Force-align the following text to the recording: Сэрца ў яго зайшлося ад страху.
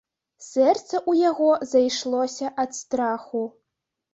Сэрца 0.45 0.95
ў 1.09 1.27
яго 1.29 1.49
зайшлося 1.73 2.53
ад 2.65 2.71
страху. 2.81 3.45